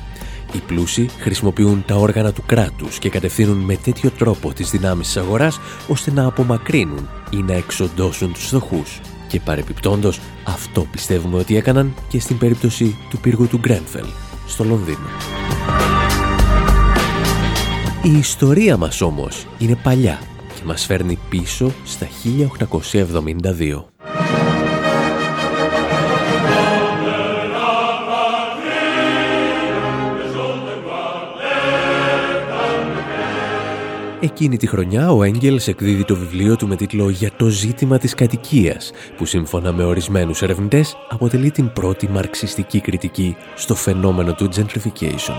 [0.54, 5.18] οι πλούσιοι χρησιμοποιούν τα όργανα του κράτους και κατευθύνουν με τέτοιο τρόπο τις δυνάμεις της
[5.18, 9.00] αγοράς ώστε να απομακρύνουν ή να εξοντώσουν τους φτωχούς.
[9.30, 14.06] Και παρεπιπτόντος αυτό πιστεύουμε ότι έκαναν και στην περίπτωση του πύργου του Γκρένφελ
[14.48, 15.08] στο Λονδίνο.
[18.04, 20.20] Η ιστορία μας όμως είναι παλιά
[20.56, 23.89] και μας φέρνει πίσω στα 1872.
[34.22, 38.14] Εκείνη τη χρονιά ο Έγγελς εκδίδει το βιβλίο του με τίτλο «Για το ζήτημα της
[38.14, 45.36] κατοικίας», που σύμφωνα με ορισμένους ερευνητές αποτελεί την πρώτη μαρξιστική κριτική στο φαινόμενο του gentrification.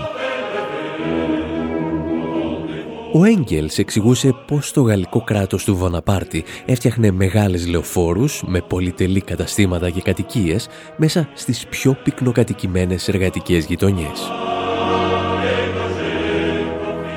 [3.13, 9.89] Ο Έγγελς εξηγούσε πως το γαλλικό κράτος του Βοναπάρτη έφτιαχνε μεγάλες λεωφόρους με πολυτελή καταστήματα
[9.89, 10.67] και κατοικίες
[10.97, 14.31] μέσα στις πιο πυκνοκατοικημένες εργατικές γειτονιές.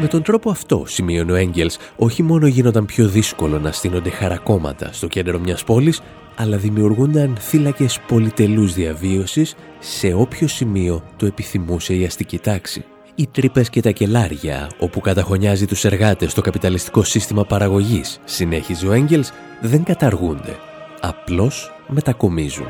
[0.01, 4.93] Με τον τρόπο αυτό, σημείωνε ο Έγγελς, όχι μόνο γίνονταν πιο δύσκολο να στείνονται χαρακόμματα
[4.93, 6.01] στο κέντρο μιας πόλης,
[6.37, 12.85] αλλά δημιουργούνταν θύλακες πολυτελούς διαβίωσης σε όποιο σημείο το επιθυμούσε η αστική τάξη.
[13.15, 18.93] Οι τρύπες και τα κελάρια, όπου καταχωνιάζει τους εργάτες στο καπιταλιστικό σύστημα παραγωγής, συνέχιζε ο
[18.93, 19.31] Έγγελς,
[19.61, 20.57] δεν καταργούνται.
[21.01, 22.67] Απλώς μετακομίζουν.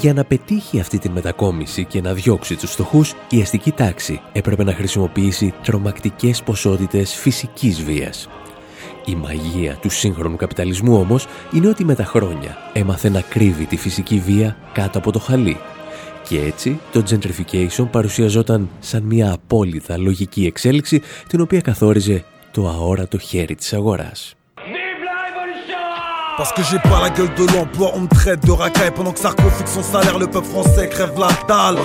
[0.00, 4.64] Για να πετύχει αυτή τη μετακόμιση και να διώξει τους στοχούς, η αστική τάξη έπρεπε
[4.64, 8.28] να χρησιμοποιήσει τρομακτικές ποσότητες φυσικής βίας.
[9.04, 13.76] Η μαγεία του σύγχρονου καπιταλισμού όμως είναι ότι με τα χρόνια έμαθε να κρύβει τη
[13.76, 15.56] φυσική βία κάτω από το χαλί.
[16.28, 23.18] Και έτσι το gentrification παρουσιαζόταν σαν μια απόλυτα λογική εξέλιξη την οποία καθόριζε το αόρατο
[23.18, 24.37] χέρι της αγοράς.
[26.38, 29.18] Parce que j'ai pas la gueule de l'emploi, on me traite de racaille pendant que
[29.18, 31.78] Sarko fixe son salaire, le peuple français crève la dalle.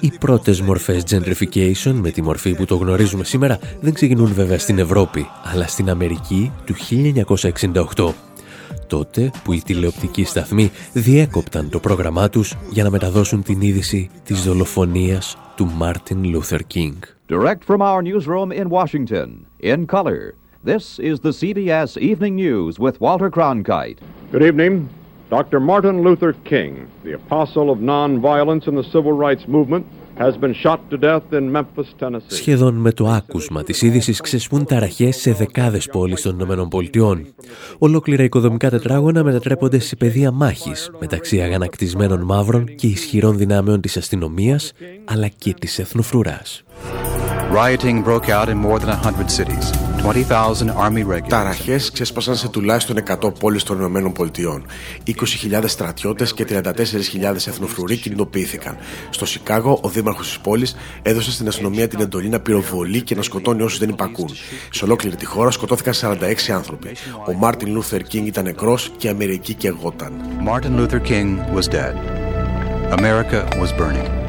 [0.00, 4.78] Οι πρώτες μορφές gentrification με τη μορφή που το γνωρίζουμε σήμερα δεν ξεκινούν βέβαια στην
[4.78, 6.74] Ευρώπη, αλλά στην Αμερική του
[7.94, 8.33] 1968.
[8.86, 14.42] Τότε που οι τηλεοπτικοί σταθμοί διέκοπταν το πρόγραμμά τους για να μεταδώσουν την είδηση της
[14.42, 16.94] δολοφονίας του Μάρτιν Λούθερ Κίνγκ.
[17.28, 19.28] Direct from our newsroom in Washington,
[19.60, 23.98] in color, this is the CBS Evening News with Walter Cronkite.
[24.32, 24.88] Good evening.
[25.30, 25.58] Dr.
[25.58, 26.72] Martin Luther King,
[27.02, 29.86] the apostle of nonviolence in the civil rights movement,
[32.26, 37.26] Σχεδόν με το άκουσμα της είδησης ξεσπούν ταραχές σε δεκάδες πόλεις των Ηνωμένων Πολιτειών.
[37.78, 44.72] Ολόκληρα οικοδομικά τετράγωνα μετατρέπονται σε πεδία μάχης μεταξύ αγανακτισμένων μαύρων και ισχυρών δυνάμεων της αστυνομίας
[45.04, 46.64] αλλά και της εθνοφρουράς.
[47.50, 49.72] Rioting broke out in more than 100 cities.
[50.02, 51.28] 20,000 army regulars.
[51.28, 54.66] Ταραχές ξέσπασαν σε τουλάχιστον 100 πόλεις των Ηνωμένων Πολιτειών.
[55.06, 58.76] 20.000 στρατιώτες και 34.000 εθνοφρουροί κινητοποιήθηκαν.
[59.10, 63.22] Στο Σικάγο, ο δήμαρχος της πόλης έδωσε στην αστυνομία την εντολή να πυροβολεί και να
[63.22, 64.28] σκοτώνει όσους δεν υπακούν.
[64.70, 66.96] Σε ολόκληρη τη χώρα σκοτώθηκαν 46 άνθρωποι.
[67.26, 70.12] Ο Μάρτιν Λούθερ Κίνγκ ήταν νεκρός και η Αμερική καιγόταν.
[70.46, 71.94] Martin Luther King was dead.
[72.98, 74.23] America was burning.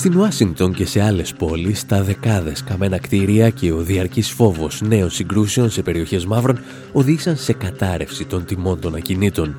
[0.00, 5.10] Στην Ουάσιγκτον και σε άλλες πόλεις, τα δεκάδες καμένα κτίρια και ο διαρκής φόβος νέων
[5.10, 6.58] συγκρούσεων σε περιοχές μαύρων
[6.92, 9.56] οδήγησαν σε κατάρρευση των τιμών των ακινήτων.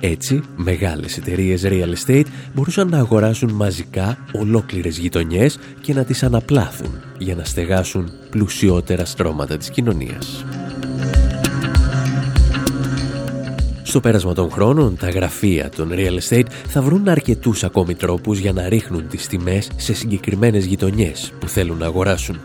[0.00, 2.24] Έτσι, μεγάλες εταιρείες real estate
[2.54, 9.56] μπορούσαν να αγοράσουν μαζικά ολόκληρες γειτονιές και να τις αναπλάθουν για να στεγάσουν πλουσιότερα στρώματα
[9.56, 10.44] της κοινωνίας.
[13.96, 18.52] Στο πέρασμα των χρόνων, τα γραφεία των real estate θα βρουν αρκετούς ακόμη τρόπους για
[18.52, 22.40] να ρίχνουν τις τιμές σε συγκεκριμένες γειτονιές που θέλουν να αγοράσουν.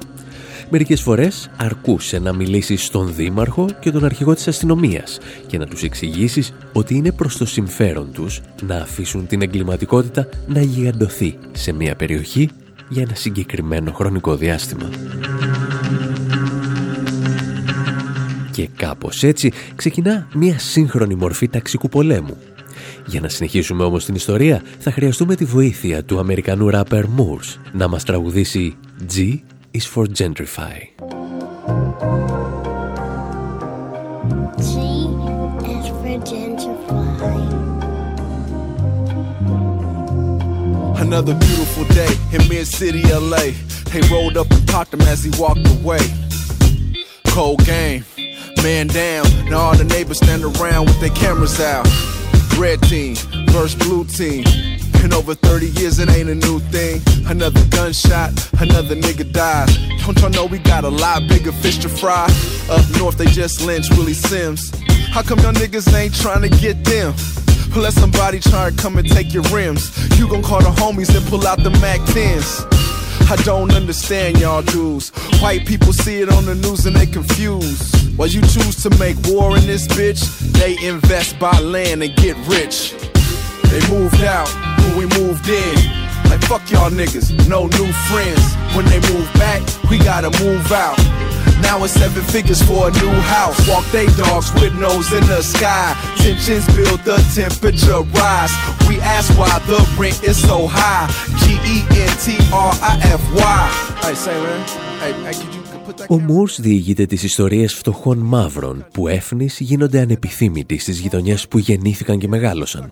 [0.69, 5.83] Μερικές φορές αρκούσε να μιλήσεις στον δήμαρχο και τον αρχηγό της αστυνομίας και να τους
[5.83, 11.95] εξηγήσεις ότι είναι προς το συμφέρον τους να αφήσουν την εγκληματικότητα να γιγαντωθεί σε μια
[11.95, 12.49] περιοχή
[12.89, 14.89] για ένα συγκεκριμένο χρονικό διάστημα.
[18.51, 22.37] Και κάπως έτσι ξεκινά μια σύγχρονη μορφή ταξικού πολέμου.
[23.05, 27.87] Για να συνεχίσουμε όμως την ιστορία θα χρειαστούμε τη βοήθεια του Αμερικανού ράπερ Moors να
[27.87, 28.75] μας τραγουδήσει
[29.15, 29.39] G
[29.71, 30.77] is for Gentrify.
[34.57, 34.71] G
[35.73, 37.41] is for gentrify.
[41.05, 43.45] Another beautiful day in mid-city LA.
[43.91, 46.03] They rolled up and talked him as he walked away.
[47.35, 48.03] Cold game.
[48.63, 51.87] Man down, now all the neighbors stand around with their cameras out.
[52.59, 53.15] Red team
[53.49, 54.45] versus blue team.
[55.03, 57.01] In over 30 years, it ain't a new thing.
[57.25, 58.29] Another gunshot,
[58.61, 59.75] another nigga dies.
[60.05, 62.25] Don't y'all know we got a lot bigger fish to fry?
[62.69, 64.71] Up north, they just lynched Willie Sims.
[65.09, 67.15] How come y'all niggas ain't trying to get them?
[67.75, 69.89] Let somebody try to come and take your rims.
[70.19, 72.67] You gon' call the homies and pull out the MAC 10s.
[73.31, 75.09] I don't understand y'all dudes.
[75.41, 78.00] White people see it on the news and they confused.
[78.21, 80.21] While you choose to make war in this bitch,
[80.53, 82.93] they invest, by land, and get rich.
[83.73, 84.47] They moved out,
[84.95, 85.73] we moved in.
[86.29, 88.45] Like fuck y'all niggas, no new friends.
[88.77, 90.99] When they move back, we gotta move out.
[91.63, 93.57] Now it's seven figures for a new house.
[93.67, 95.97] Walk they dogs with nose in the sky.
[96.17, 98.53] Tensions build, the temperature rise.
[98.87, 101.09] We ask why the rent is so high.
[101.41, 104.05] G E N T R I F Y.
[104.05, 104.67] Hey, say man.
[104.99, 105.60] Hey, hey, could you
[106.09, 112.17] Ο Μούρς διηγείται τις ιστορίες φτωχών μαύρων που έφνης γίνονται ανεπιθύμητοι στις γειτονιές που γεννήθηκαν
[112.17, 112.91] και μεγάλωσαν.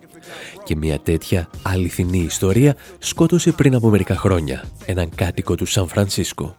[0.63, 6.55] Και μια τέτοια αληθινή ιστορία σκότωσε πριν από μερικά χρόνια έναν κάτοικο του Σαν Φρανσίσκο.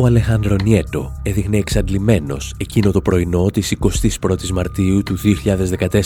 [0.00, 6.00] Ο Αλεχάνδρο Νιέτο έδειχνε εξαντλημένος εκείνο το πρωινό της 21ης Μαρτίου του 2014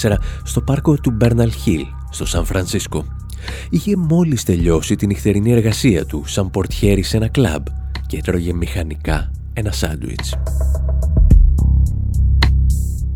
[0.45, 3.21] στο πάρκο του Μπέρναλ Χίλ, στο Σαν Φρανσίσκο.
[3.70, 7.66] Είχε μόλις τελειώσει την νυχτερινή εργασία του σαν πορτιέρι σε ένα κλαμπ
[8.07, 10.34] και έτρωγε μηχανικά ένα σάντουιτς.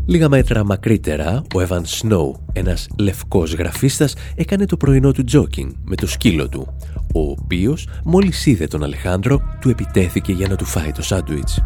[0.05, 5.95] Λίγα μέτρα μακρύτερα, ο Evan Snow, ένας λευκός γραφίστας, έκανε το πρωινό του τζόκινγκ με
[5.95, 6.67] το σκύλο του,
[7.13, 11.61] ο οποίος μόλις είδε τον Αλεχάνδρο, του επιτέθηκε για να του φάει το σάντουιτς.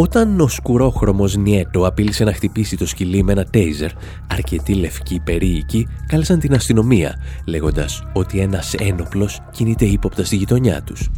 [0.00, 3.90] Όταν ο σκουρόχρωμος Νιέτο απείλησε να χτυπήσει το σκυλί με ένα τέιζερ,
[4.26, 7.14] αρκετοί λευκοί περίοικοι κάλεσαν την αστυνομία,
[7.46, 11.08] λέγοντας ότι ένας ένοπλος κινείται ύποπτα στη γειτονιά τους.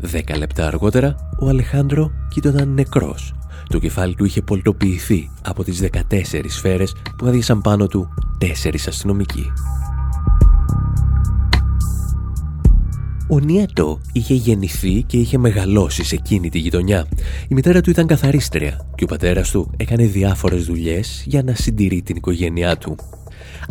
[0.00, 3.34] Δέκα λεπτά αργότερα, ο Αλεχάνδρο κοίτονταν νεκρός.
[3.68, 8.08] Το κεφάλι του είχε πολτοποιηθεί από τις 14 σφαίρες που άδειασαν πάνω του
[8.38, 9.52] τέσσερις αστυνομικοί.
[13.32, 17.06] Ο Νιέτο είχε γεννηθεί και είχε μεγαλώσει σε εκείνη τη γειτονιά.
[17.48, 22.02] Η μητέρα του ήταν καθαρίστρια και ο πατέρας του έκανε διάφορες δουλειές για να συντηρεί
[22.02, 22.96] την οικογένειά του.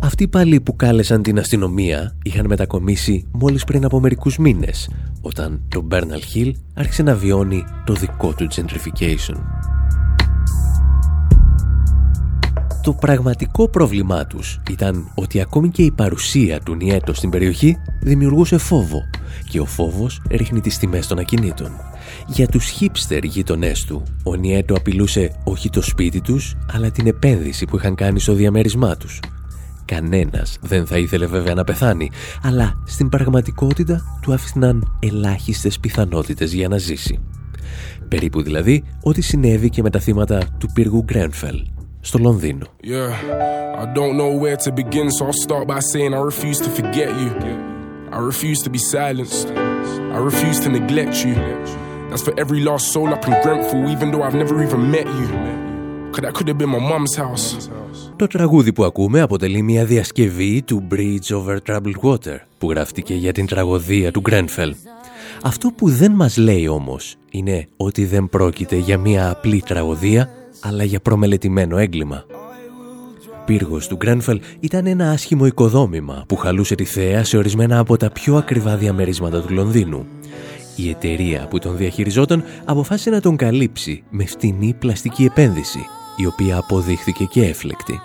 [0.00, 4.90] Αυτοί πάλι που κάλεσαν την αστυνομία είχαν μετακομίσει μόλις πριν από μερικούς μήνες,
[5.20, 9.36] όταν το Bernal Hill άρχισε να βιώνει το δικό του gentrification.
[12.82, 18.58] Το πραγματικό πρόβλημά τους ήταν ότι ακόμη και η παρουσία του Νιέτο στην περιοχή δημιουργούσε
[18.58, 19.02] φόβο
[19.50, 21.70] και ο φόβος ρίχνει τις τιμές των ακινήτων.
[22.26, 27.64] Για τους χίπστερ γείτονέ του, ο Νιέτο απειλούσε όχι το σπίτι τους, αλλά την επένδυση
[27.64, 29.20] που είχαν κάνει στο διαμέρισμά τους.
[29.84, 32.10] Κανένας δεν θα ήθελε βέβαια να πεθάνει,
[32.42, 37.18] αλλά στην πραγματικότητα του άφηναν ελάχιστες πιθανότητες για να ζήσει.
[38.08, 41.62] Περίπου δηλαδή ό,τι συνέβη και με τα θύματα του πύργου Γκρένφελ
[42.00, 42.66] στο Λονδίνο.
[42.82, 46.70] Yeah, I don't know where to begin, so I'll start by saying I refuse to
[46.78, 47.30] forget you.
[48.16, 49.48] I refuse to be silenced.
[50.16, 51.34] I refuse to neglect you.
[52.08, 55.28] That's for every lost soul up in Grenfell, even though I've never even met you.
[56.12, 57.68] Cause that could have been my mom's house.
[58.16, 63.32] Το τραγούδι που ακούμε αποτελεί μια διασκευή του Bridge Over Troubled Water που γράφτηκε για
[63.32, 64.74] την τραγωδία του Γκρένφελ.
[65.42, 70.30] Αυτό που δεν μας λέει όμως είναι ότι δεν πρόκειται για μια απλή τραγωδία
[70.60, 72.24] αλλά για προμελετημένο έγκλημα.
[73.44, 78.10] Πύργος του Γκρένφελ ήταν ένα άσχημο οικοδόμημα που χαλούσε τη θέα σε ορισμένα από τα
[78.10, 80.06] πιο ακριβά διαμερίσματα του Λονδίνου.
[80.76, 85.86] Η εταιρεία που τον διαχειριζόταν αποφάσισε να τον καλύψει με φτηνή πλαστική επένδυση,
[86.16, 88.00] η οποία αποδείχθηκε και έφλεκτη.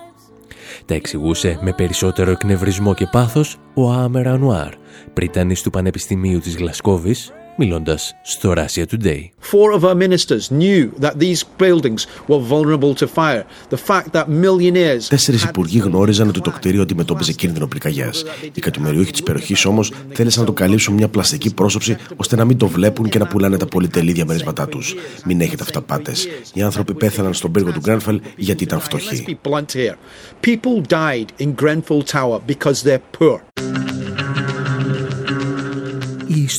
[0.85, 4.73] Τα εξηγούσε με περισσότερο εκνευρισμό και πάθος ο Άμερα Ανουάρ,
[5.13, 9.19] πριτανής του Πανεπιστημίου της Γλασκόβης, μιλώντας στο Russia Today.
[9.51, 13.43] Four of our ministers knew that these buildings were vulnerable to fire.
[13.69, 15.07] The fact that millionaires...
[15.09, 18.23] Τέσσερις υπουργοί γνώριζαν ότι το κτίριο αντιμετώπιζε κίνδυνο πυρκαγιάς.
[18.53, 22.57] Οι κατημεριούχοι της περιοχής όμως θέλησαν να το καλύψουν μια πλαστική πρόσωψη ώστε να μην
[22.57, 24.95] το βλέπουν και να πουλάνε τα πολυτελή διαμερίσματά τους.
[25.25, 26.27] Μην έχετε αυταπάτες.
[26.53, 29.37] Οι άνθρωποι πέθαναν στον πύργο του Γκρένφελ γιατί ήταν φτωχοί.
[30.41, 33.39] People died in Grenfell Tower because they're poor.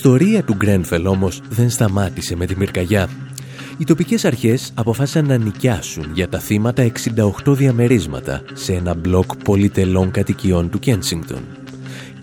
[0.07, 3.09] Η ιστορία του Γκρένφελ όμως δεν σταμάτησε με τη μυρκαγιά.
[3.79, 6.91] Οι τοπικές αρχές αποφάσισαν να νοικιάσουν για τα θύματα
[7.45, 11.41] 68 διαμερίσματα σε ένα μπλοκ πολυτελών κατοικιών του Κένσιγκτον.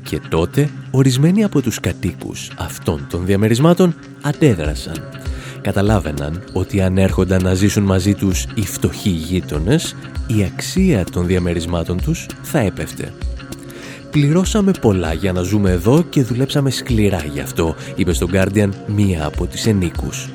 [0.04, 5.10] Και τότε ορισμένοι από τους κατοίκους αυτών των διαμερισμάτων αντέδρασαν.
[5.62, 9.96] Καταλάβαιναν ότι αν έρχονταν να ζήσουν μαζί τους οι φτωχοί γείτονες,
[10.28, 13.14] η αξία των διαμερισμάτων τους θα έπεφτε.
[14.14, 19.26] Πληρώσαμε πολλά για να ζούμε εδώ και δουλέψαμε σκληρά γι' αυτό, είπε στον Guardian μία
[19.26, 20.30] από τις ενίκους.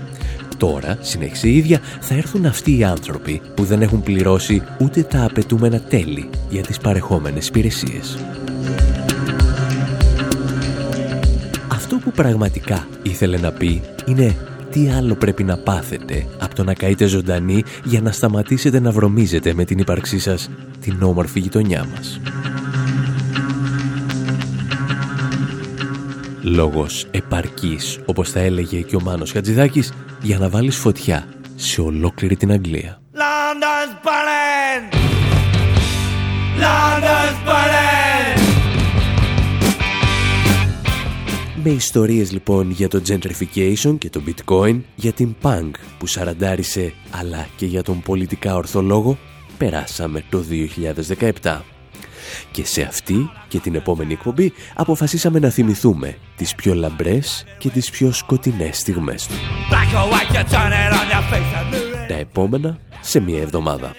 [0.56, 5.24] Τώρα, συνέχισε η ίδια, θα έρθουν αυτοί οι άνθρωποι που δεν έχουν πληρώσει ούτε τα
[5.24, 8.18] απαιτούμενα τέλη για τις παρεχόμενες υπηρεσίες.
[11.72, 14.36] Αυτό που πραγματικά ήθελε να πει είναι
[14.70, 19.54] τι άλλο πρέπει να πάθετε από το να καείτε ζωντανή για να σταματήσετε να βρωμίζετε
[19.54, 20.50] με την ύπαρξή σας
[20.80, 22.20] την όμορφη γειτονιά μας.
[26.43, 32.36] Λόγος επαρκής, όπως θα έλεγε και ο Μάνος Χατζηδάκης, για να βάλεις φωτιά σε ολόκληρη
[32.36, 33.01] την Αγγλία.
[41.62, 47.47] Με ιστορίες λοιπόν για το gentrification και το bitcoin, για την punk που σαραντάρισε, αλλά
[47.57, 49.18] και για τον πολιτικά ορθολόγο,
[49.59, 50.45] περάσαμε το
[51.43, 51.77] 2017.
[52.50, 57.90] Και σε αυτή και την επόμενη εκπομπή αποφασίσαμε να θυμηθούμε τις πιο λαμπρές και τις
[57.90, 59.34] πιο σκοτεινές στιγμές του.
[62.08, 63.94] Τα επόμενα σε μία εβδομάδα.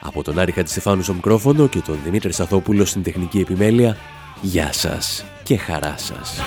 [0.00, 3.96] Από τον Άρη Χατζηστεφάνου στο μικρόφωνο και τον Δημήτρη Σαθόπουλο στην τεχνική επιμέλεια,
[4.40, 6.40] γεια σας και χαρά σας.